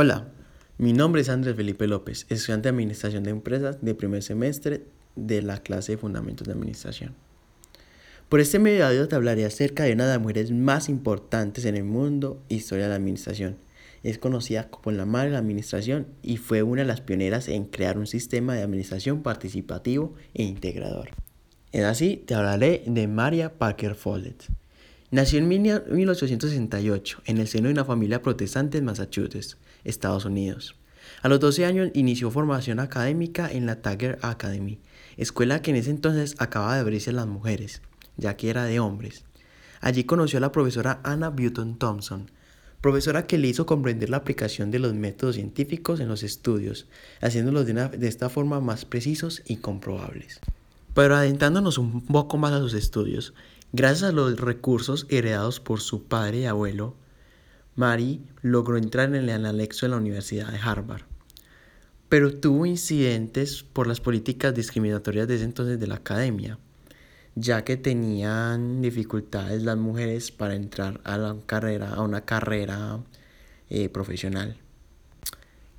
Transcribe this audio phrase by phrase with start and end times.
[0.00, 0.28] Hola,
[0.76, 4.84] mi nombre es Andrés Felipe López, estudiante de Administración de Empresas de primer semestre
[5.16, 7.16] de la clase de Fundamentos de Administración.
[8.28, 11.76] Por este medio audio te hablaré acerca de una de las mujeres más importantes en
[11.76, 13.56] el mundo, historia de la administración.
[14.04, 17.64] Es conocida como la madre de la administración y fue una de las pioneras en
[17.64, 21.08] crear un sistema de administración participativo e integrador.
[21.72, 24.44] Es así, te hablaré de Maria Parker Follett.
[25.10, 29.56] Nació en 1868 en el seno de una familia protestante en Massachusetts.
[29.84, 30.76] Estados Unidos.
[31.22, 34.80] A los 12 años inició formación académica en la Tagger Academy,
[35.16, 37.80] escuela que en ese entonces acababa de abrirse a las mujeres,
[38.18, 39.24] ya que era de hombres.
[39.80, 42.30] Allí conoció a la profesora Anna Button Thompson,
[42.82, 46.86] profesora que le hizo comprender la aplicación de los métodos científicos en los estudios,
[47.22, 50.40] haciéndolos de, de esta forma más precisos y comprobables.
[50.94, 53.32] Pero adentrándonos un poco más a sus estudios,
[53.72, 56.96] gracias a los recursos heredados por su padre y abuelo,
[57.76, 61.02] Mary logró entrar en el anexo de la Universidad de Harvard,
[62.08, 66.58] pero tuvo incidentes por las políticas discriminatorias de ese entonces de la academia,
[67.34, 73.00] ya que tenían dificultades las mujeres para entrar a, una carrera
[73.70, 74.56] eh, profesional.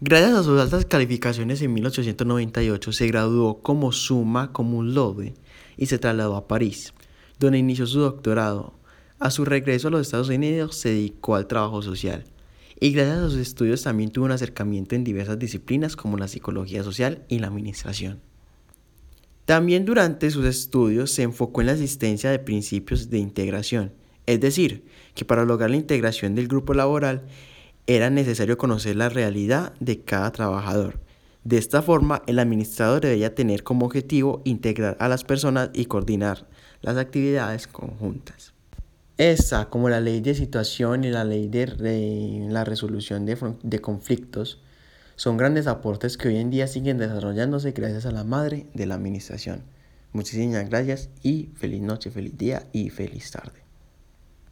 [0.00, 5.34] Gracias a sus altas calificaciones en 1898 se graduó como summa cum laude
[5.76, 6.92] y se trasladó a París,
[7.38, 8.78] donde inició su doctorado
[9.18, 12.24] a su regreso a los Estados Unidos se dedicó al trabajo social
[12.80, 16.84] y gracias a sus estudios también tuvo un acercamiento en diversas disciplinas como la psicología
[16.84, 18.20] social y la administración.
[19.44, 23.92] También durante sus estudios se enfocó en la asistencia de principios de integración,
[24.26, 27.26] es decir, que para lograr la integración del grupo laboral
[27.86, 31.00] era necesario conocer la realidad de cada trabajador.
[31.48, 36.46] De esta forma, el administrador debería tener como objetivo integrar a las personas y coordinar
[36.82, 38.52] las actividades conjuntas.
[39.16, 44.60] Esta, como la ley de situación y la ley de la resolución de, de conflictos,
[45.16, 48.96] son grandes aportes que hoy en día siguen desarrollándose gracias a la madre de la
[48.96, 49.62] administración.
[50.12, 53.67] Muchísimas gracias y feliz noche, feliz día y feliz tarde.